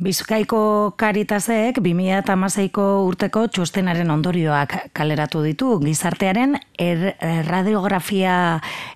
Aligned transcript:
Bizkaiko 0.00 0.96
Karitasek 0.96 1.76
2016ko 1.84 2.84
urteko 3.04 3.42
txostenaren 3.52 4.08
ondorioak 4.08 4.72
kaleratu 4.96 5.42
ditu 5.44 5.74
gizartearen 5.82 6.56
er, 6.80 7.02
radiografia 7.44 8.34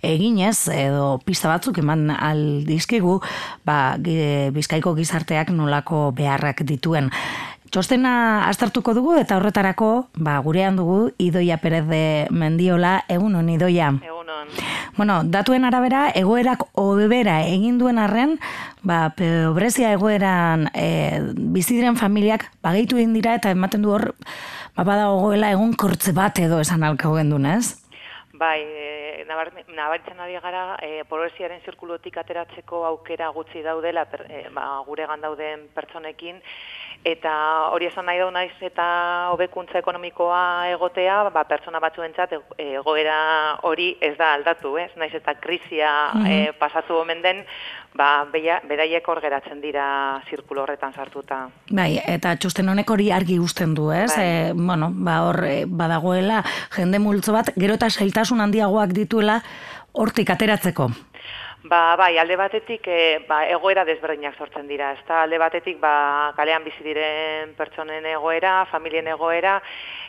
eginez 0.01 0.71
edo 0.72 1.19
pista 1.27 1.51
batzuk 1.53 1.82
eman 1.85 2.09
aldizkigu 2.09 3.19
ba, 3.69 3.98
Bizkaiko 4.56 4.95
gizarteak 4.96 5.53
nolako 5.53 6.06
beharrak 6.17 6.64
dituen. 6.64 7.12
Txostena 7.75 8.46
aztertuko 8.46 8.93
dugu 8.95 9.16
eta 9.18 9.34
horretarako 9.34 9.88
ba, 10.14 10.36
gurean 10.45 10.77
dugu 10.79 11.09
Idoia 11.18 11.56
Perez 11.59 11.82
de 11.88 12.04
Mendiola, 12.30 13.00
egun 13.11 13.34
hon 13.34 13.48
Idoia. 13.50 13.88
Bueno, 14.95 15.16
datuen 15.27 15.66
arabera, 15.66 16.05
egoerak 16.14 16.62
obebera 16.79 17.41
egin 17.48 17.80
duen 17.82 17.98
arren, 17.98 18.37
ba, 18.87 19.09
pobrezia 19.18 19.91
egoeran 19.96 20.68
e, 20.70 21.18
bizidiren 21.34 21.98
familiak 21.98 22.47
bagaitu 22.62 23.00
egin 23.02 23.19
dira 23.19 23.34
eta 23.34 23.50
ematen 23.50 23.83
du 23.83 23.91
hor, 23.91 24.12
ba, 24.77 24.86
bada 24.86 25.11
ogoela 25.11 25.50
egun 25.50 25.75
kortze 25.75 26.14
bat 26.14 26.38
edo 26.38 26.62
esan 26.62 26.86
alkau 26.86 27.16
gendun, 27.19 27.50
ez? 27.56 27.80
Bai, 28.38 28.61
e, 28.62 29.27
nabaritzen 29.27 30.22
ari 30.22 30.38
gara, 30.42 30.77
e, 30.83 31.02
pobreziaren 31.11 31.61
zirkulotik 31.66 32.16
ateratzeko 32.22 32.84
aukera 32.86 33.28
gutxi 33.34 33.66
daudela 33.66 34.06
per, 34.11 34.25
e, 34.30 34.47
ba, 34.55 34.69
gure 34.86 35.06
gandauden 35.11 35.69
pertsonekin, 35.75 36.38
eta 37.04 37.34
hori 37.72 37.86
esan 37.90 38.06
nahi 38.08 38.18
naiz 38.32 38.56
eta 38.64 38.84
hobekuntza 39.34 39.78
ekonomikoa 39.78 40.70
egotea, 40.72 41.28
ba, 41.34 41.44
pertsona 41.44 41.80
batzuentzat 41.80 42.32
egoera 42.58 43.18
hori 43.62 43.90
ez 44.00 44.16
da 44.16 44.32
aldatu, 44.34 44.77
ez? 44.80 44.90
Naiz 44.96 45.14
eta 45.14 45.34
krisia 45.34 45.92
mm 46.14 46.32
pasatu 46.58 46.94
omen 46.96 47.20
den, 47.22 47.42
ba, 47.94 48.24
beia, 48.32 48.60
beraiek 48.68 49.06
hor 49.08 49.20
geratzen 49.20 49.60
dira 49.60 50.20
zirkulo 50.30 50.62
horretan 50.62 50.92
sartuta. 50.92 51.48
Bai, 51.70 51.98
eta 51.98 52.34
txosten 52.36 52.68
honek 52.68 52.90
hori 52.90 53.10
argi 53.12 53.38
usten 53.38 53.74
du, 53.74 53.91
ez? 53.92 54.10
Bai. 54.16 54.24
E, 54.24 54.52
bueno, 54.55 54.91
ba, 54.94 55.20
hor 55.28 55.41
e, 55.44 55.55
badagoela 55.66 56.42
jende 56.77 56.98
multzo 56.98 57.34
bat, 57.36 57.52
gero 57.56 57.77
eta 57.77 57.91
sailtasun 57.91 58.41
handiagoak 58.41 58.94
dituela 58.96 59.41
hortik 59.92 60.30
ateratzeko. 60.30 60.89
Ba, 61.65 61.97
bai, 61.97 62.19
alde 62.20 62.37
batetik 62.37 62.84
e, 62.93 63.25
ba, 63.25 63.39
egoera 63.48 63.87
desberdinak 63.89 64.37
sortzen 64.37 64.67
dira. 64.69 64.91
Ez 64.93 65.05
alde 65.09 65.39
batetik 65.41 65.79
ba, 65.81 66.33
kalean 66.37 66.65
bizi 66.65 66.84
diren 66.84 67.55
pertsonen 67.57 68.05
egoera, 68.11 68.67
familien 68.69 69.09
egoera, 69.09 69.55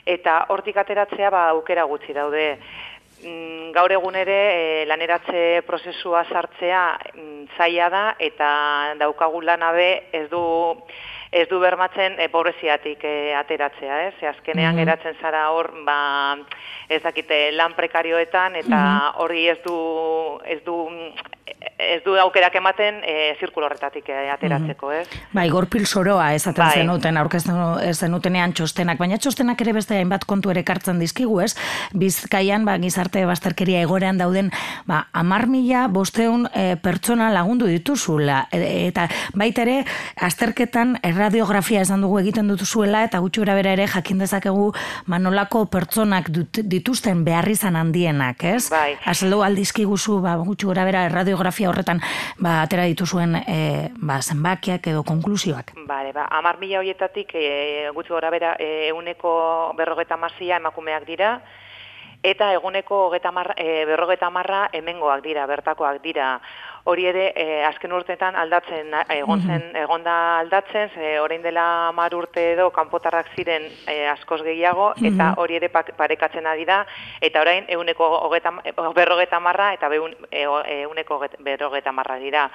eta 0.03 0.41
hortik 0.51 0.75
ateratzea 0.83 1.29
ba, 1.31 1.45
aukera 1.53 1.85
gutxi 1.87 2.11
daude. 2.17 2.49
Mm, 3.23 3.71
gaur 3.71 3.93
egun 3.95 4.17
ere 4.19 4.35
e, 4.35 4.85
laneratze 4.89 5.61
prozesua 5.65 6.25
sartzea 6.27 6.81
mm, 7.13 7.45
zaila 7.55 7.87
da 7.89 8.03
eta 8.19 8.49
daukagu 8.99 9.39
lanabe 9.41 10.09
ez 10.11 10.27
du 10.29 10.41
ez 11.31 11.47
du 11.47 11.59
bermatzen 11.59 12.19
e, 12.19 12.27
pobreziatik 12.31 12.99
e, 13.07 13.33
ateratzea, 13.35 14.01
ez? 14.09 14.13
Ze 14.19 14.27
azkenean 14.27 14.75
mm 14.75 14.83
geratzen 14.83 15.15
zara 15.21 15.45
hor, 15.55 15.71
ba, 15.87 16.35
ez 16.89 17.01
dakite 17.03 17.39
lan 17.55 17.73
prekarioetan 17.79 18.59
eta 18.59 18.81
mhm. 18.83 19.23
hori 19.23 19.47
ez 19.49 19.57
du 19.63 19.79
ez 20.43 20.59
du 20.67 20.77
ez 21.77 22.01
du 22.05 22.15
aukerak 22.17 22.55
ematen 22.57 23.01
e, 23.03 23.35
zirkulo 23.39 23.67
horretatik 23.67 24.07
e, 24.09 24.29
ateratzeko, 24.33 24.91
ez? 24.95 25.03
Bai, 25.35 25.45
gorpil 25.51 25.85
soroa 25.85 26.31
ezaten 26.33 26.63
bai. 26.63 26.81
zenuten, 26.81 27.17
aurkezten 27.19 27.59
zenutenean 27.93 28.53
txostenak, 28.55 28.97
baina 28.97 29.19
txostenak 29.21 29.61
ere 29.61 29.75
beste 29.75 29.97
hainbat 29.97 30.25
kontu 30.25 30.53
ere 30.53 30.63
kartzen 30.65 31.01
dizkigu, 31.01 31.39
ez? 31.43 31.51
Bizkaian, 31.93 32.65
ba, 32.65 32.77
gizarte 32.81 33.25
bazterkeria 33.27 33.83
egorean 33.85 34.17
dauden, 34.21 34.51
ba, 34.89 35.03
amar 35.13 35.45
mila 35.51 35.85
bosteun 35.91 36.47
e, 36.53 36.77
pertsona 36.81 37.29
lagundu 37.33 37.69
dituzula, 37.69 38.45
e, 38.55 38.87
eta 38.87 39.07
baita 39.35 39.65
ere, 39.67 39.77
azterketan 40.15 40.97
erradiografia 41.05 41.83
esan 41.85 42.07
dugu 42.07 42.21
egiten 42.23 42.49
dutuzuela, 42.49 43.03
eta 43.05 43.21
gutxu 43.21 43.45
bera 43.45 43.75
ere 43.75 43.87
jakin 43.91 44.23
dezakegu 44.23 44.71
manolako 45.11 45.65
pertsonak 45.69 46.31
dituzten 46.31 47.23
beharrizan 47.27 47.75
handienak, 47.75 48.43
ez? 48.43 48.69
Bai. 48.71 48.95
Azaldu 49.05 49.43
aldizkiguzu, 49.43 50.21
ba, 50.23 50.37
gutxu 50.41 50.73
bera 50.73 51.05
erradiografia 51.35 51.69
horretan 51.69 52.01
ba, 52.39 52.61
atera 52.63 52.85
dituzuen 52.87 53.35
e, 53.35 53.91
ba, 53.99 54.21
zenbakiak 54.21 54.87
edo 54.87 55.03
konklusioak. 55.03 55.75
Bale, 55.87 56.13
ba, 56.13 56.27
amar 56.31 56.59
mila 56.59 56.79
horietatik 56.79 57.35
e, 57.35 57.89
gutxi 57.93 58.13
gora 58.15 58.31
bera 58.31 58.55
e, 58.59 58.89
euneko 58.89 59.73
berrogeta 59.77 60.17
mazia 60.17 60.57
emakumeak 60.57 61.05
dira, 61.05 61.41
eta 62.23 62.53
eguneko 62.53 63.11
e, 63.13 63.85
berrogeta 63.85 64.29
marra 64.29 64.69
hemengoak 64.73 65.23
dira, 65.23 65.45
bertakoak 65.45 66.01
dira. 66.01 66.39
Hori 66.85 67.07
ere, 67.09 67.31
e, 67.33 67.63
azken 67.65 67.93
urteetan 67.97 68.35
aldatzen, 68.37 68.91
egon 69.09 69.41
zen, 69.41 69.63
egon 69.81 70.03
da 70.05 70.15
aldatzen, 70.43 70.91
ze 70.93 71.15
orain 71.17 71.41
dela 71.41 71.91
mar 71.97 72.13
urte 72.13 72.43
edo 72.51 72.67
kanpotarrak 72.75 73.31
ziren 73.33 73.65
e, 73.89 73.95
askoz 74.11 74.43
gehiago, 74.45 74.91
eta 75.09 75.31
hori 75.41 75.57
ere 75.57 75.71
parekatzen 75.73 76.45
ari 76.45 76.67
da, 76.69 76.83
eta 77.25 77.41
orain 77.41 77.65
eguneko 77.73 78.29
berrogeta 78.93 79.41
marra, 79.41 79.71
eta 79.73 79.89
eguneko 79.89 81.19
berrogeta 81.39 81.91
marra 81.91 82.19
dira. 82.21 82.51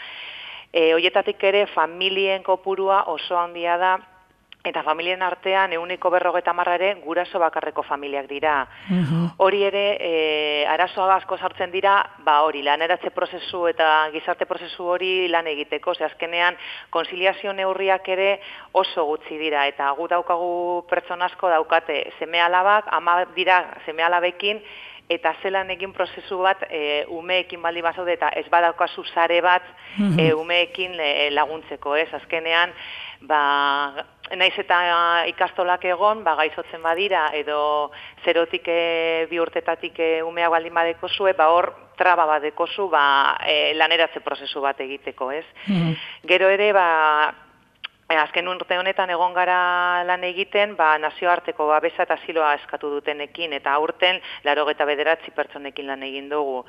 E, 0.71 0.93
Oietatik 0.95 1.43
ere, 1.43 1.67
familien 1.67 2.47
kopurua 2.47 3.03
oso 3.11 3.35
handia 3.35 3.77
da, 3.83 3.97
Eta 4.61 4.83
familien 4.85 5.23
artean 5.25 5.73
euniko 5.73 6.11
berrogeta 6.13 6.53
marra 6.53 6.75
ere 6.77 6.91
guraso 7.01 7.39
bakarreko 7.41 7.81
familiak 7.83 8.27
dira. 8.29 8.55
Hori 9.41 9.63
ere, 9.65 9.85
e, 9.97 10.67
arazoa 10.69 11.15
asko 11.15 11.39
sartzen 11.39 11.73
dira, 11.73 11.95
ba 12.27 12.43
hori, 12.45 12.61
laneratze 12.67 13.09
prozesu 13.17 13.63
eta 13.71 14.11
gizarte 14.13 14.45
prozesu 14.45 14.85
hori 14.85 15.29
lan 15.33 15.49
egiteko. 15.49 15.95
Ze 15.95 16.05
azkenean, 16.05 16.61
konsiliazio 16.91 17.55
neurriak 17.57 18.13
ere 18.13 18.29
oso 18.73 19.07
gutxi 19.09 19.41
dira. 19.41 19.65
Eta 19.67 19.89
gu 19.97 20.11
daukagu 20.13 20.85
pertsona 20.93 21.31
asko 21.33 21.49
daukate 21.49 22.03
seme 22.19 22.45
alabak, 22.45 22.93
ama 22.93 23.25
dira 23.35 23.63
seme 23.87 24.05
alabekin, 24.05 24.61
eta 25.11 25.33
zelan 25.43 25.73
egin 25.73 25.97
prozesu 25.97 26.37
bat 26.45 26.69
e, 26.69 27.07
umeekin 27.09 27.63
baldi 27.65 27.81
bazaude 27.83 28.13
eta 28.13 28.29
ez 28.37 28.45
badaukazu 28.53 29.09
sare 29.09 29.41
bat 29.43 29.65
e, 29.99 30.31
umeekin 30.37 31.01
laguntzeko, 31.35 31.97
ez? 31.97 32.11
Azkenean, 32.15 32.77
ba, 33.27 33.41
naiz 34.37 34.55
eta 34.59 34.79
ikastolak 35.31 35.85
egon, 35.91 36.23
ba, 36.25 36.37
gaizotzen 36.39 36.83
badira, 36.83 37.29
edo 37.35 37.91
zerotik 38.25 38.69
e, 38.69 39.27
bi 39.31 39.41
urtetatik 39.43 39.99
e, 39.99 40.11
umea 40.23 40.49
baldin 40.53 40.75
badeko 40.75 41.09
zue, 41.09 41.35
ba, 41.39 41.51
hor 41.51 41.73
traba 41.99 42.27
badeko 42.27 42.67
zu, 42.67 42.89
ba, 42.89 43.37
e, 43.47 43.75
laneratze 43.75 44.23
prozesu 44.25 44.63
bat 44.65 44.81
egiteko, 44.81 45.31
ez? 45.33 45.47
Mm 45.67 45.95
Gero 46.31 46.49
ere, 46.53 46.73
ba, 46.77 46.89
azken 48.19 48.49
urte 48.49 48.79
honetan 48.79 49.11
egon 49.11 49.35
gara 49.35 50.03
lan 50.07 50.25
egiten, 50.27 50.75
ba, 50.77 50.97
nazioarteko 50.99 51.67
babesa 51.69 52.03
eta 52.03 52.17
ziloa 52.27 52.55
eskatu 52.59 52.91
dutenekin, 52.91 53.53
eta 53.53 53.73
aurten, 53.73 54.21
laro 54.45 54.65
bederatzi 54.67 55.31
pertsonekin 55.31 55.87
lan 55.87 56.03
egin 56.03 56.29
dugu. 56.29 56.65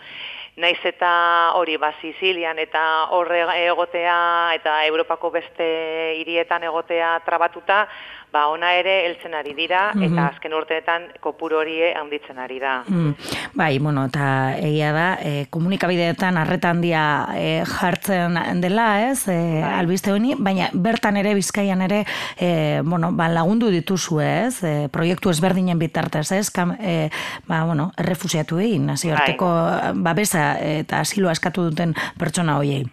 Naiz 0.59 0.79
eta 0.83 1.09
hori, 1.55 1.77
ba, 1.79 1.93
Sicilian 2.01 2.59
eta 2.59 2.81
horre 3.15 3.45
egotea, 3.63 4.51
eta 4.57 4.81
Europako 4.85 5.31
beste 5.31 5.67
hirietan 6.19 6.63
egotea 6.67 7.13
trabatuta, 7.25 7.85
ba 8.31 8.45
ona 8.47 8.71
ere 8.79 8.93
heltzen 9.05 9.33
ari 9.35 9.51
dira 9.53 9.89
eta 9.91 10.07
mhm. 10.07 10.19
azken 10.23 10.53
urteetan 10.55 11.07
kopuru 11.23 11.59
hori 11.59 11.73
handitzen 11.91 12.39
ari 12.39 12.59
da. 12.61 12.77
Mm. 12.87 13.11
Bai, 13.59 13.77
bueno, 13.83 14.05
eta 14.07 14.55
egia 14.55 14.93
da, 14.95 15.07
e, 15.19 15.45
komunikabideetan 15.51 16.39
harreta 16.39 16.71
handia 16.71 17.03
e, 17.35 17.49
jartzen 17.67 18.39
dela, 18.63 18.87
ez? 19.09 19.25
E, 19.27 19.35
bai. 19.35 19.73
albiste 19.81 20.13
honi, 20.13 20.37
baina 20.39 20.69
bertan 20.71 21.19
ere 21.19 21.33
Bizkaian 21.35 21.83
ere 21.83 22.05
e, 22.39 22.79
bueno, 22.85 23.11
ba, 23.11 23.27
lagundu 23.27 23.67
dituzu, 23.73 24.21
ez? 24.23 24.63
E, 24.63 24.87
proiektu 24.93 25.33
ezberdinen 25.33 25.79
bitartez, 25.81 26.29
ez? 26.31 26.45
Kam, 26.55 26.71
e, 26.79 27.09
ba, 27.51 27.65
bueno, 27.67 27.89
errefusiatu 27.99 28.61
egin, 28.63 28.87
nazioarteko 28.93 29.51
bai. 29.51 29.91
babesa 30.07 30.40
eta 30.79 31.03
asilo 31.05 31.29
askatu 31.29 31.69
duten 31.69 31.95
pertsona 32.19 32.57
hoiei. 32.61 32.83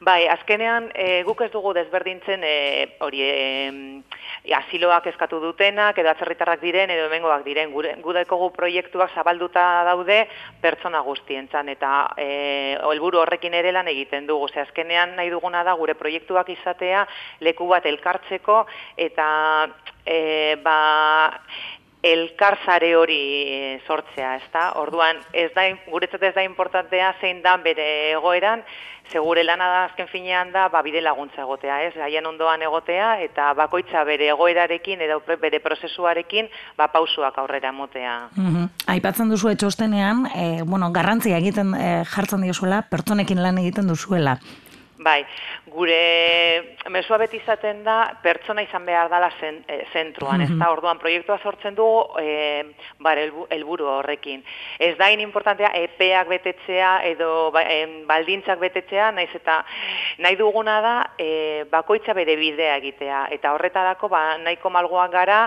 Bai, 0.00 0.26
azkenean 0.28 0.90
e, 0.94 1.22
guk 1.26 1.40
ez 1.42 1.50
dugu 1.52 1.72
desberdintzen 1.74 2.42
e, 2.44 2.56
hori 3.02 3.22
e, 3.24 3.32
asiloak 4.54 5.08
eskatu 5.10 5.40
dutenak 5.42 5.98
edo 5.98 6.10
atzerritarrak 6.12 6.60
diren 6.62 6.92
edo 6.94 7.06
hemengoak 7.08 7.42
diren 7.46 7.72
gure 7.74 7.94
gudekogu 8.04 8.50
proiektuak 8.54 9.14
zabalduta 9.14 9.64
daude 9.88 10.20
pertsona 10.62 11.00
guztientzan 11.06 11.72
eta 11.72 11.92
eh 12.16 12.76
helburu 12.76 13.18
horrekin 13.22 13.54
ere 13.54 13.72
lan 13.72 13.88
egiten 13.88 14.26
dugu. 14.26 14.48
Ze 14.48 14.60
azkenean 14.60 15.16
nahi 15.16 15.30
duguna 15.30 15.64
da 15.64 15.74
gure 15.74 15.94
proiektuak 15.94 16.48
izatea 16.54 17.06
leku 17.40 17.66
bat 17.66 17.86
elkartzeko 17.86 18.66
eta 18.96 19.26
e, 20.04 20.56
ba 20.62 20.78
elkarzare 22.12 22.94
hori 22.96 23.20
e, 23.46 23.80
sortzea, 23.86 24.36
ezta? 24.42 24.72
Orduan, 24.80 25.18
ez 25.32 25.50
da 25.54 25.66
guretzat 25.90 26.22
ez 26.28 26.34
da 26.34 26.44
importantea 26.46 27.14
zein 27.20 27.42
dan 27.42 27.64
bere 27.66 27.86
egoeran, 28.12 28.62
segure 29.12 29.44
lana 29.44 29.66
da 29.70 29.84
azken 29.84 30.08
finean 30.10 30.50
da 30.52 30.66
ba 30.68 30.82
bide 30.82 31.00
laguntza 31.00 31.42
egotea, 31.42 31.78
ez? 31.86 31.94
Haien 32.02 32.26
ondoan 32.26 32.62
egotea 32.66 33.16
eta 33.22 33.52
bakoitza 33.58 34.02
bere 34.04 34.28
egoerarekin 34.32 35.02
edo 35.06 35.20
bere 35.42 35.60
prozesuarekin 35.62 36.50
ba 36.78 36.88
pausuak 36.92 37.38
aurrera 37.38 37.72
motea. 37.72 38.16
Mhm. 38.34 38.68
Aipatzen 38.96 39.30
duzu 39.30 39.50
etxostenean, 39.54 40.26
e, 40.34 40.62
bueno, 40.64 40.90
garrantzia 40.92 41.38
egiten 41.38 41.74
e, 41.74 42.04
jartzen 42.04 42.42
diozuela, 42.42 42.82
pertsonekin 42.90 43.42
lan 43.42 43.58
egiten 43.62 43.86
duzuela. 43.86 44.38
Bai, 44.98 45.26
gure 45.68 46.76
mesua 46.88 47.18
beti 47.20 47.36
izaten 47.36 47.82
da 47.84 47.96
pertsona 48.22 48.62
izan 48.64 48.86
behar 48.88 49.10
dela 49.12 49.28
zen, 49.40 49.58
e, 49.68 49.82
zentruan, 49.92 50.40
ez 50.40 50.48
da, 50.54 50.70
orduan 50.72 50.98
proiektua 50.98 51.36
sortzen 51.42 51.76
dugu 51.76 52.16
e, 52.22 52.64
bar, 53.04 53.20
elburu 53.52 53.90
horrekin. 53.98 54.40
Ez 54.80 54.94
da 54.96 55.10
in 55.12 55.20
importantea 55.20 55.74
epeak 55.82 56.30
betetzea 56.32 56.92
edo 57.10 57.50
ba, 57.52 57.66
baldintzak 58.08 58.62
betetzea, 58.62 59.10
naiz 59.12 59.30
eta 59.36 59.58
nahi 60.24 60.38
duguna 60.40 60.80
da 60.80 60.96
e, 61.20 61.64
bakoitza 61.70 62.16
bere 62.16 62.38
bidea 62.40 62.78
egitea, 62.80 63.26
eta 63.36 63.52
horretarako 63.52 64.08
ba, 64.08 64.22
nahiko 64.40 64.72
malgoak 64.72 65.12
gara, 65.12 65.42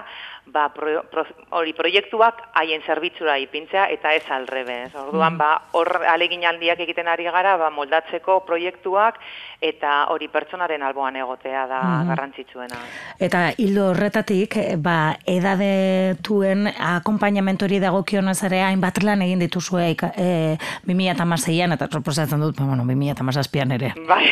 ba, 0.54 0.68
pro, 0.74 1.26
hori 1.58 1.74
proiektuak 1.78 2.42
haien 2.60 2.86
zerbitzura 2.86 3.38
ipintzea 3.42 3.88
eta 3.94 4.14
ez 4.18 4.26
alrebez. 4.30 4.94
Orduan, 4.94 5.36
mm. 5.36 5.42
ba, 5.42 5.52
hor 5.78 6.06
alegin 6.14 6.46
handiak 6.46 6.82
egiten 6.86 7.10
ari 7.10 7.26
gara, 7.30 7.56
ba, 7.58 7.70
moldatzeko 7.74 8.42
proiektuak 8.48 9.20
eta 9.62 10.06
hori 10.14 10.30
pertsonaren 10.32 10.84
alboan 10.84 11.18
egotea 11.20 11.66
da 11.68 11.80
mm. 11.82 12.10
garrantzitsuena. 12.10 12.82
Eta 13.20 13.42
hildo 13.60 13.90
horretatik, 13.92 14.56
ba, 14.80 15.16
edadetuen 15.28 16.70
akompainamentori 16.72 17.82
dagokionaz 17.84 18.38
ere 18.48 18.62
hainbat 18.64 19.02
lan 19.04 19.26
egin 19.26 19.44
dituzue 19.44 19.90
e, 19.92 20.30
2006an, 20.88 21.76
eta 21.76 21.90
proposatzen 21.92 22.40
dut, 22.40 22.56
ba, 22.60 22.70
bueno, 22.72 22.88
2006an 22.88 23.76
ere. 23.76 23.94
Bai, 24.10 24.26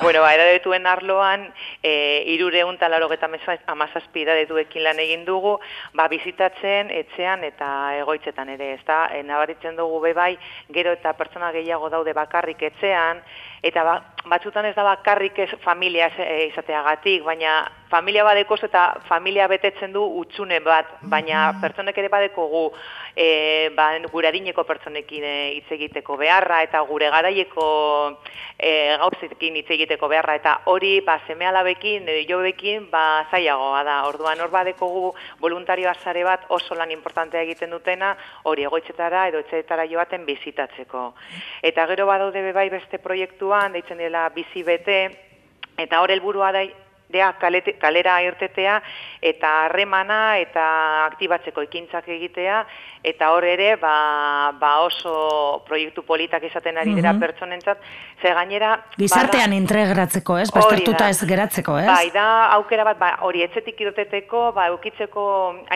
bueno, 0.00 0.22
ba, 0.24 0.32
edadetuen 0.34 0.86
arloan, 0.88 1.44
e, 1.82 2.24
irureun 2.32 2.78
talaro 2.80 3.10
geta 3.12 3.28
amazazpi 3.66 4.24
edadetuekin 4.24 4.84
lan 4.84 4.98
egin 5.04 5.26
dugu, 5.28 5.58
ba, 5.94 6.08
bizitatzen, 6.08 6.90
etxean 7.02 7.44
eta 7.44 7.68
egoitzetan 8.00 8.48
ere, 8.56 8.72
ez 8.78 8.84
da, 8.88 9.04
e, 9.12 9.22
nabaritzen 9.26 9.76
dugu 9.76 10.00
bebai, 10.08 10.32
gero 10.72 10.96
eta 10.96 11.12
pertsona 11.18 11.52
gehiago 11.52 11.90
daude 11.92 12.16
bakarrik 12.16 12.62
etxean, 12.70 13.20
eta 13.62 13.84
ba, 13.84 13.96
batzutan 14.28 14.66
ez 14.66 14.74
da 14.74 14.84
bakarrik 14.84 15.38
ez 15.38 15.50
familia 15.64 16.10
e, 16.18 16.46
izateagatik, 16.50 17.24
baina 17.24 17.60
familia 17.90 18.24
badekoz 18.24 18.60
eta 18.64 19.00
familia 19.08 19.48
betetzen 19.50 19.92
du 19.92 20.02
utxune 20.20 20.60
bat, 20.62 20.86
baina 21.02 21.50
mm-hmm. 21.50 21.60
pertsonek 21.64 21.98
ere 21.98 22.08
badeko 22.12 22.46
gu 22.48 22.64
e, 23.16 23.70
ba, 23.74 23.90
gure 24.12 24.30
adineko 24.30 24.64
pertsonekin 24.64 25.24
e, 25.26 25.34
hitz 25.56 25.72
egiteko 25.74 26.16
beharra 26.20 26.62
eta 26.62 26.80
gure 26.86 27.10
garaieko 27.10 27.66
e, 28.56 28.96
gauzekin 29.02 29.58
hitz 29.58 29.68
egiteko 29.74 30.08
beharra 30.12 30.36
eta 30.38 30.54
hori 30.70 31.00
ba, 31.06 31.18
seme 31.26 31.48
alabekin, 31.50 32.06
e, 32.08 32.24
jobekin 32.28 32.86
ba, 32.92 33.26
zaiagoa 33.30 33.82
da. 33.84 33.98
Orduan 34.10 34.40
hor 34.40 34.52
badeko 34.54 34.88
gu 34.94 35.12
voluntario 35.40 35.90
bat 36.24 36.46
oso 36.48 36.74
lan 36.74 36.90
importantea 36.90 37.42
egiten 37.42 37.70
dutena 37.70 38.16
hori 38.44 38.62
egoitzetara 38.62 39.26
edo 39.28 39.38
etxetara 39.38 39.86
joaten 39.86 40.24
bizitatzeko. 40.26 41.14
Eta 41.62 41.86
gero 41.86 42.06
badaude 42.06 42.42
bebai 42.42 42.68
beste 42.70 42.98
proiektuan, 43.50 43.72
deitzen 43.72 43.98
dela 43.98 44.28
bizi 44.30 44.62
bete, 44.62 45.10
eta 45.76 46.00
hor 46.00 46.10
helburua 46.10 46.52
da 46.52 46.62
dea 47.12 47.32
kalete, 47.40 47.76
kalera 47.78 48.20
irtetea 48.22 48.80
eta 49.20 49.50
harremana 49.64 50.38
eta 50.40 50.64
aktibatzeko 51.08 51.64
ekintzak 51.66 52.08
egitea 52.08 52.62
eta 53.04 53.30
hor 53.32 53.44
ere 53.48 53.74
ba, 53.80 54.52
ba 54.60 54.72
oso 54.84 55.62
proiektu 55.66 56.04
politak 56.06 56.44
izaten 56.50 56.78
ari 56.78 56.94
dira 56.94 57.12
mm 57.12 57.20
pertsonentzat 57.20 57.78
ze 58.22 58.30
gainera 58.32 58.70
gizartean 58.96 59.52
integratzeko, 59.52 60.38
ez? 60.40 60.48
Baztertuta 60.54 61.08
ez 61.10 61.18
geratzeko, 61.28 61.76
ez? 61.82 61.86
Bai, 61.88 62.10
da 62.14 62.24
aukera 62.56 62.84
bat 62.84 62.98
ba 63.00 63.10
hori 63.26 63.42
etzetik 63.44 63.80
irteteko, 63.84 64.52
ba 64.56 64.68
eukitzeko 64.72 65.24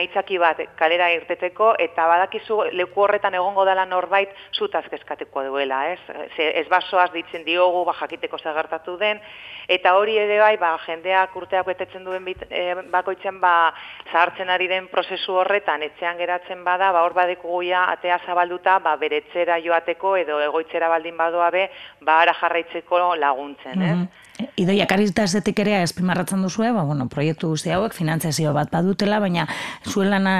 aitzaki 0.00 0.38
bat 0.40 0.62
kalera 0.78 1.10
irteteko 1.12 1.74
eta 1.84 2.06
badakizu 2.08 2.60
leku 2.72 3.04
horretan 3.04 3.36
egongo 3.36 3.66
dela 3.68 3.84
norbait 3.84 4.32
zutaz 4.56 4.84
kezkateko 4.88 5.44
duela, 5.50 5.82
ez? 5.92 6.00
Ze, 6.36 6.50
ez 6.60 6.66
basoaz 6.68 7.10
ditzen 7.12 7.44
diogu, 7.44 7.84
ba 7.84 7.96
jakiteko 8.00 8.38
zer 8.38 8.56
gertatu 8.56 8.96
den 9.00 9.20
eta 9.68 9.94
hori 9.96 10.16
ere 10.20 10.38
bai, 10.40 10.56
ba 10.60 10.74
jendea 10.86 11.23
urteak 11.36 11.66
betetzen 11.66 12.04
duen 12.04 12.24
bit, 12.24 12.42
e, 12.50 12.74
bakoitzen 12.92 13.40
ba 13.40 13.72
zahartzen 14.10 14.50
ari 14.50 14.68
den 14.68 14.88
prozesu 14.88 15.38
horretan 15.40 15.82
etxean 15.82 16.18
geratzen 16.18 16.64
bada, 16.64 16.92
ba 16.92 17.04
hor 17.04 17.14
badeko 17.14 17.48
guia 17.58 17.86
atea 17.92 18.18
zabalduta, 18.26 18.78
ba 18.78 18.96
beretzera 18.96 19.60
joateko 19.60 20.16
edo 20.16 20.40
egoitzera 20.40 20.88
baldin 20.88 21.16
badoa 21.16 21.50
be, 21.50 21.68
ba 22.00 22.20
ara 22.22 22.34
jarraitzeko 22.40 23.14
laguntzen, 23.14 23.82
eh? 23.82 23.94
Mm 23.94 24.24
Idoia 24.58 24.86
karitasetik 24.90 25.60
ere 25.62 25.76
espimarratzen 25.84 26.42
duzu, 26.42 26.64
ba, 26.74 26.82
bueno, 26.82 27.06
proiektu 27.10 27.52
guzti 27.52 27.70
hauek 27.70 27.94
finantzazio 27.94 28.52
bat 28.54 28.70
badutela, 28.72 29.20
baina 29.22 29.46
zuen 29.86 30.10
lana 30.10 30.34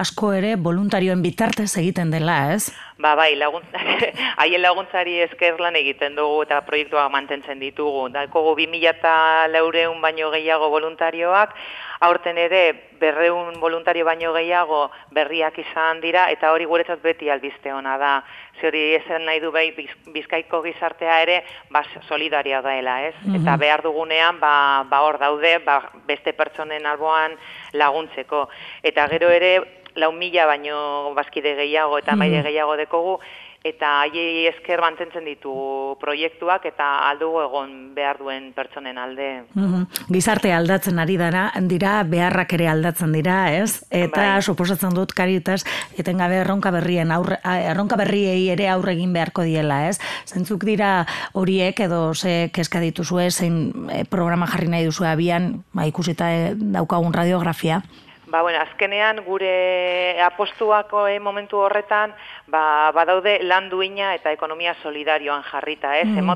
asko 0.00 0.32
ere 0.34 0.56
voluntarioen 0.58 1.22
bitartez 1.22 1.68
egiten 1.78 2.10
dela, 2.10 2.36
ez? 2.54 2.72
Ba, 2.98 3.14
bai, 3.14 3.34
laguntza, 3.36 3.76
haien 4.40 4.62
laguntzari 4.62 5.18
esker 5.20 5.58
lan 5.60 5.76
egiten 5.76 6.14
dugu 6.16 6.38
eta 6.46 6.62
proiektua 6.64 7.10
mantentzen 7.12 7.60
ditugu. 7.60 8.06
Dakogu 8.14 8.54
2000 8.56 8.88
eta 8.94 9.12
laureun 9.52 10.00
baino 10.00 10.30
gehiago 10.32 10.70
voluntarioak, 10.72 11.52
aurten 12.00 12.40
ere 12.40 12.62
berreun 12.96 13.60
voluntario 13.60 14.04
baino 14.08 14.32
gehiago 14.32 14.80
berriak 15.12 15.58
izan 15.60 16.00
dira 16.00 16.30
eta 16.32 16.52
hori 16.52 16.64
guretzat 16.64 17.02
beti 17.04 17.28
albiste 17.30 17.72
ona 17.72 17.98
da. 18.00 18.16
Ze 18.60 18.70
hori 18.70 18.84
ezen 18.96 19.26
nahi 19.28 19.40
du 19.44 19.52
bai 19.52 19.68
bizkaiko 20.14 20.62
gizartea 20.64 21.20
ere 21.20 21.42
ba, 21.68 21.84
solidaria 22.08 22.62
daela, 22.64 23.02
ez? 23.08 23.14
Mhm. 23.26 23.42
Eta 23.42 23.56
behar 23.60 23.82
dugunean 23.84 24.40
ba, 24.40 24.84
ba 24.88 25.02
hor 25.04 25.18
daude 25.20 25.58
ba, 25.64 25.82
beste 26.08 26.32
pertsonen 26.32 26.86
alboan 26.86 27.36
laguntzeko. 27.72 28.48
Eta 28.82 29.08
gero 29.12 29.28
ere 29.28 29.84
lau 29.96 30.12
mila 30.12 30.46
baino 30.46 31.12
bazkide 31.16 31.56
gehiago 31.56 31.98
eta 31.98 32.16
maide 32.16 32.38
mhm. 32.38 32.48
gehiago 32.50 32.76
dekogu, 32.76 33.18
eta 33.66 33.88
haiei 34.04 34.46
esker 34.50 34.80
mantentzen 34.82 35.26
ditu 35.26 35.52
proiektuak 36.00 36.66
eta 36.68 36.86
aldugu 37.08 37.42
egon 37.42 37.72
behar 37.96 38.20
duen 38.20 38.50
pertsonen 38.56 38.98
alde. 39.00 39.30
Mm 39.54 39.86
Gizarte 40.12 40.52
aldatzen 40.54 41.00
ari 41.02 41.16
dara, 41.18 41.48
dira 41.68 41.98
beharrak 42.06 42.52
ere 42.56 42.68
aldatzen 42.70 43.12
dira, 43.12 43.36
ez? 43.58 43.82
Eta 43.90 44.22
bai. 44.36 44.42
suposatzen 44.42 44.94
dut 44.94 45.12
karitas 45.16 45.64
etengabe 45.98 46.38
erronka 46.42 46.70
berrien 46.74 47.10
aurre, 47.12 47.38
erronka 47.44 47.98
berriei 47.98 48.48
ere 48.54 48.68
aurre 48.70 48.94
egin 48.94 49.12
beharko 49.16 49.44
diela, 49.46 49.82
ez? 49.90 49.98
Zentzuk 50.26 50.64
dira 50.64 51.06
horiek 51.34 51.80
edo 51.88 52.14
ze 52.14 52.50
kezka 52.54 52.80
dituzue 52.80 53.30
zein 53.30 53.88
eh, 53.90 54.04
programa 54.08 54.46
jarri 54.46 54.70
nahi 54.72 54.86
duzu 54.86 55.04
abian, 55.04 55.64
ba 55.74 55.86
ikusita 55.90 56.32
eh, 56.32 56.52
daukagun 56.56 57.14
radiografia. 57.14 57.82
Ba, 58.26 58.42
bueno, 58.42 58.58
azkenean 58.58 59.20
gure 59.24 60.20
apostuako 60.22 61.06
eh, 61.06 61.20
momentu 61.22 61.60
horretan 61.62 62.14
ba, 62.50 62.90
badaude 62.94 63.36
lan 63.42 63.68
duina 63.70 64.14
eta 64.16 64.32
ekonomia 64.34 64.74
solidarioan 64.82 65.44
jarrita. 65.46 65.94
Ez? 65.98 66.08
Mm. 66.08 66.32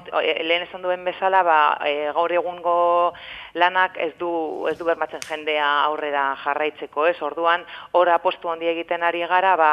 lehen 0.46 0.68
esan 0.68 0.82
duen 0.86 1.04
bezala, 1.04 1.42
ba, 1.42 1.58
e, 1.86 2.12
gaur 2.14 2.32
egungo 2.32 2.76
lanak 3.54 3.96
ez 3.98 4.12
du, 4.18 4.30
ez 4.70 4.76
du 4.78 4.84
bermatzen 4.84 5.22
jendea 5.26 5.66
aurrera 5.84 6.36
jarraitzeko. 6.44 7.06
Ez? 7.10 7.16
Orduan, 7.22 7.64
hor 7.92 8.08
apostu 8.12 8.50
handi 8.50 8.68
egiten 8.70 9.02
ari 9.02 9.24
gara, 9.28 9.56
ba, 9.56 9.70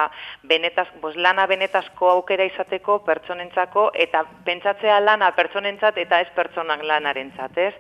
benetaz, 0.48 0.88
bos, 1.02 1.16
lana 1.16 1.48
benetazko 1.48 2.10
aukera 2.18 2.48
izateko 2.48 3.00
pertsonentzako 3.06 3.90
eta 3.94 4.24
pentsatzea 4.46 5.00
lana 5.04 5.32
pertsonentzat 5.38 5.98
eta 5.98 6.22
ez 6.22 6.30
pertsonak 6.36 6.84
lanarentzat. 6.84 7.58
Ez? 7.58 7.74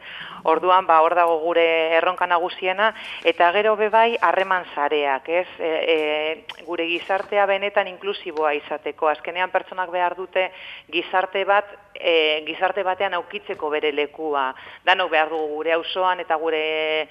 Orduan, 0.47 0.85
ba, 0.87 1.01
hor 1.01 1.15
dago 1.17 1.39
gure 1.41 1.65
erronka 1.97 2.27
nagusiena 2.29 2.91
eta 3.27 3.49
gero 3.55 3.75
bebai 3.75 4.17
harreman 4.21 4.67
zareak, 4.75 5.29
ez? 5.29 5.47
E, 5.59 5.71
e, 5.93 6.63
gure 6.67 6.85
gizartea 6.87 7.45
benetan 7.49 7.89
inklusiboa 7.91 8.53
izateko. 8.59 9.09
Azkenean 9.11 9.51
pertsonak 9.51 9.91
behar 9.91 10.15
dute 10.15 10.49
gizarte 10.93 11.43
bat, 11.47 11.73
e, 11.93 12.43
gizarte 12.47 12.83
batean 12.83 13.17
aukitzeko 13.17 13.69
bere 13.73 13.91
lekua. 13.91 14.51
Danok 14.85 15.11
behar 15.11 15.31
dugu 15.33 15.47
gure 15.55 15.73
auzoan 15.87 16.19
eta 16.19 16.35
gure 16.35 17.07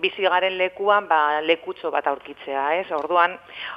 bizi 0.00 0.24
garen 0.26 0.56
lekuan 0.58 1.06
ba, 1.08 1.40
lekutxo 1.46 1.90
bat 1.94 2.06
aurkitzea, 2.10 2.64
ez? 2.80 2.86
Orduan, 2.94 3.36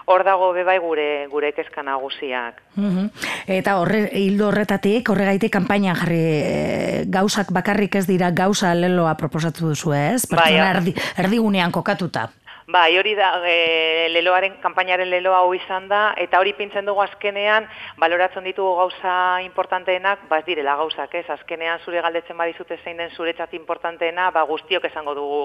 hor 0.09 0.23
dago 0.25 0.51
bebai 0.55 0.79
gure 0.81 1.27
gure 1.31 1.51
kezka 1.53 1.83
nagusiak. 1.85 2.63
Mm 2.75 3.09
Eta 3.49 3.79
horre, 3.81 4.03
hildo 4.13 4.49
horretatik, 4.49 5.09
horregaitik 5.09 5.51
kanpaina 5.53 5.95
jarri 5.97 6.19
e, 6.21 7.05
gauzak 7.09 7.49
bakarrik 7.55 7.95
ez 7.97 8.05
dira 8.05 8.29
gauza 8.31 8.75
leloa 8.77 9.15
proposatu 9.17 9.71
duzu, 9.71 9.93
ez? 9.97 10.27
Bai, 10.29 10.53
erdi, 10.53 10.93
erdigunean 11.17 11.73
kokatuta. 11.73 12.27
Bai, 12.69 12.99
hori 12.99 13.15
da, 13.17 13.31
e, 13.49 14.09
leloaren, 14.13 14.59
kanpainaren 14.61 15.09
leloa 15.09 15.39
hau 15.41 15.53
izan 15.57 15.87
da, 15.89 16.11
eta 16.21 16.37
hori 16.37 16.51
pintzen 16.53 16.85
dugu 16.85 17.01
azkenean, 17.01 17.65
baloratzen 17.97 18.45
ditugu 18.45 18.75
gauza 18.77 19.13
importanteenak, 19.41 20.27
ba 20.29 20.37
ez 20.37 20.45
direla 20.45 20.75
gauzak, 20.77 21.15
ez, 21.17 21.23
azkenean 21.33 21.81
zure 21.81 22.03
galdetzen 22.05 22.37
badizute 22.37 22.77
zein 22.83 23.01
den 23.01 23.09
zuretzat 23.15 23.55
importanteena, 23.57 24.27
ba 24.35 24.43
guztiok 24.45 24.85
esango 24.85 25.15
dugu, 25.17 25.39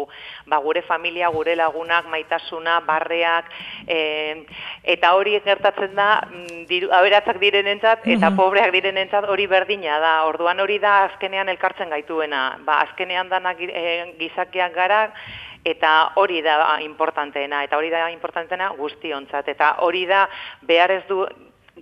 ba 0.53 0.59
gure 0.67 0.83
familia, 0.85 1.31
gure 1.33 1.55
lagunak, 1.57 2.11
maitasuna, 2.13 2.77
barreak, 2.85 3.49
e, 3.89 4.45
eta 4.97 5.15
hori 5.17 5.39
gertatzen 5.49 5.97
da, 5.97 6.11
mm, 6.29 6.67
diru, 6.69 6.93
aberatzak 6.93 7.41
direnentzat, 7.41 8.05
eta 8.05 8.29
mm 8.29 8.33
pobreak 8.35 8.73
direnentzat 8.75 9.29
hori 9.31 9.47
berdina 9.47 9.97
da, 10.03 10.13
orduan 10.27 10.59
hori 10.61 10.81
da 10.83 11.05
azkenean 11.05 11.49
elkartzen 11.49 11.89
gaituena, 11.89 12.59
ba 12.67 12.81
azkenean 12.83 13.31
danak 13.31 13.61
e, 13.63 14.13
gizakiak 14.19 14.75
gara, 14.75 15.03
eta 15.65 16.13
hori 16.21 16.43
da 16.43 16.79
importanteena 16.85 17.65
eta 17.65 17.77
hori 17.81 17.91
da 17.91 18.11
importanteena 18.13 18.69
guztiontzat 18.77 19.49
eta 19.49 19.75
hori 19.87 20.05
da 20.07 20.29
behar 20.63 20.91
ez 20.91 21.03
du 21.09 21.25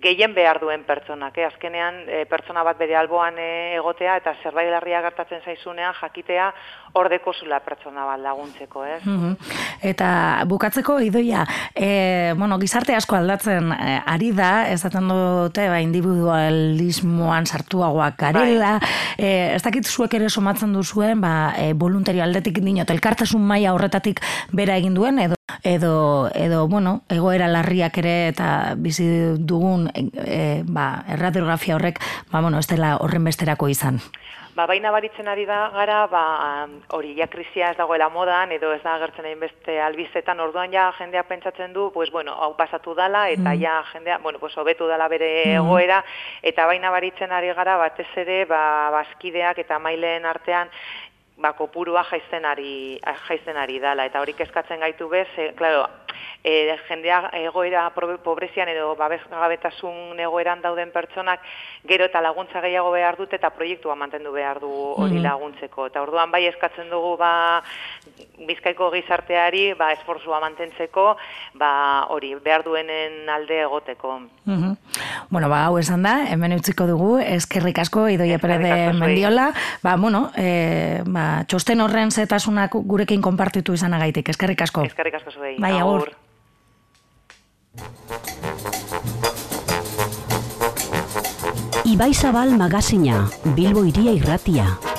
gehien 0.02 0.32
behar 0.34 0.58
duen 0.60 0.84
pertsonak, 0.88 1.36
eh? 1.36 1.44
azkenean 1.46 1.98
e, 2.08 2.22
pertsona 2.30 2.62
bat 2.64 2.78
bere 2.80 2.96
alboan 2.96 3.36
e, 3.38 3.74
egotea 3.76 4.16
eta 4.22 4.34
zerbait 4.42 4.70
larria 4.72 5.02
gertatzen 5.04 5.42
zaizunean 5.44 5.94
jakitea 6.00 6.48
ordeko 6.98 7.32
zula 7.32 7.60
pertsona 7.64 8.04
bat 8.08 8.20
laguntzeko, 8.20 8.84
ez? 8.84 9.02
Mm 9.04 9.36
Eta 9.82 10.44
bukatzeko 10.46 11.00
idoia, 11.02 11.40
e, 11.74 12.34
bueno, 12.38 12.54
gizarte 12.62 12.94
asko 12.94 13.16
aldatzen 13.18 13.72
e, 13.74 13.96
ari 14.06 14.30
da, 14.30 14.68
ez 14.70 14.78
dute, 14.84 15.64
ba, 15.68 15.80
individualismoan 15.82 17.46
sartuagoak 17.46 18.14
garela, 18.20 18.76
bai. 18.78 18.92
e, 19.18 19.32
ez 19.56 19.62
dakit 19.62 19.90
zuek 19.90 20.14
ere 20.14 20.30
somatzen 20.30 20.72
duzuen, 20.72 21.20
ba, 21.20 21.54
e, 21.58 21.72
voluntario 21.72 22.22
aldetik 22.22 22.62
dinot, 22.62 22.90
elkartasun 22.94 23.42
maila 23.42 23.74
horretatik 23.74 24.22
bera 24.52 24.76
egin 24.76 24.94
duen, 24.94 25.18
edo 25.18 25.34
edo, 25.62 26.30
edo 26.34 26.68
bueno, 26.68 27.02
egoera 27.08 27.48
larriak 27.48 27.98
ere 27.98 28.28
eta 28.28 28.74
bizi 28.78 29.06
dugun 29.38 29.88
e, 29.94 30.62
ba, 30.66 31.04
erradiografia 31.08 31.76
horrek 31.76 32.00
ba, 32.30 32.40
bueno, 32.40 32.58
ez 32.58 32.66
dela 32.70 32.96
horren 33.00 33.24
besterako 33.24 33.68
izan. 33.68 34.00
Ba, 34.52 34.66
baina 34.68 34.90
baritzen 34.92 35.28
ari 35.32 35.46
da 35.48 35.70
gara, 35.72 36.02
ba, 36.12 36.22
hori, 36.92 37.14
ja 37.16 37.24
krisia 37.32 37.70
ez 37.72 37.76
dagoela 37.78 38.10
modan, 38.12 38.50
edo 38.52 38.74
ez 38.76 38.82
da 38.82 38.98
agertzen 38.98 39.24
egin 39.30 39.40
beste 39.40 39.78
albizetan, 39.80 40.42
orduan 40.44 40.74
ja 40.74 40.90
jendea 40.98 41.22
pentsatzen 41.24 41.72
du, 41.72 41.86
pues, 41.94 42.10
bueno, 42.12 42.34
hau 42.36 42.50
pasatu 42.58 42.92
dala, 42.94 43.30
eta 43.32 43.54
mm. 43.54 43.62
ja 43.62 43.78
jendea, 43.94 44.18
bueno, 44.18 44.38
pues, 44.42 44.52
obetu 44.60 44.90
dala 44.90 45.08
bere 45.08 45.30
mm. 45.46 45.62
egoera, 45.62 46.02
eta 46.42 46.66
baina 46.68 46.90
baritzen 46.92 47.32
ari 47.32 47.48
gara, 47.56 47.78
batez 47.80 48.10
ere, 48.26 48.42
ba, 48.44 48.60
baskideak 48.92 49.64
eta 49.64 49.80
maileen 49.80 50.28
artean, 50.28 50.68
ba, 51.40 51.54
kopurua 51.56 52.04
jaizten 52.10 52.44
ari, 52.44 53.00
jaizten 53.26 53.56
ari 53.56 53.80
dala. 53.80 54.04
Eta 54.08 54.20
hori 54.20 54.36
kezkatzen 54.36 54.84
gaitu 54.84 55.08
bez, 55.08 55.28
e, 55.36 55.52
claro, 55.56 55.86
e, 56.44 56.76
jendea 56.88 57.30
egoera 57.42 57.90
pobrezian 57.94 58.68
edo 58.68 58.94
babes 58.96 59.22
gabetasun 59.30 60.20
egoeran 60.20 60.62
dauden 60.62 60.90
pertsonak 60.92 61.40
gero 61.88 62.06
eta 62.06 62.20
laguntza 62.20 62.60
gehiago 62.60 62.90
behar 62.92 63.16
dute 63.16 63.36
eta 63.36 63.50
proiektua 63.50 63.94
mantendu 63.94 64.32
behar 64.32 64.60
du 64.60 64.70
hori 64.70 65.18
mm 65.18 65.22
laguntzeko. 65.22 65.86
Eta 65.86 66.00
orduan 66.02 66.32
bai 66.32 66.46
eskatzen 66.48 66.88
dugu 66.90 67.12
ba, 67.16 67.62
bizkaiko 68.48 68.90
gizarteari 68.90 69.72
ba, 69.78 69.92
esforzua 69.94 70.40
mantentzeko 70.42 71.04
ba, 71.54 71.72
hori 72.10 72.34
behar 72.42 72.64
duenen 72.66 73.28
alde 73.30 73.62
egoteko. 73.62 74.18
Mm 74.44 74.74
Bueno, 75.32 75.48
ba, 75.48 75.62
hau 75.64 75.78
esan 75.80 76.02
da, 76.04 76.12
hemen 76.28 76.52
utziko 76.58 76.84
dugu, 76.84 77.14
eskerrik 77.22 77.78
asko, 77.80 78.04
idoia 78.12 78.36
pere 78.42 78.58
de 78.60 78.74
mendiola, 78.98 79.46
ba, 79.80 79.94
bueno, 79.96 80.26
e, 80.36 81.00
ba, 81.08 81.44
txosten 81.48 81.80
horren 81.80 82.12
zetasunak 82.12 82.76
gurekin 82.76 83.24
konpartitu 83.24 83.72
izanagaitik, 83.72 84.28
eskerrik 84.34 84.66
asko. 84.66 84.84
Eskerrik 84.90 85.16
asko 85.22 85.32
zuei. 85.32 85.56
Bai, 85.62 85.72
agur. 85.80 86.11
Ibai 91.88 92.12
Zabal 92.12 92.52
magazina, 92.52 93.30
Bilbo 93.56 93.84
iria 93.88 94.12
irratia. 94.12 94.91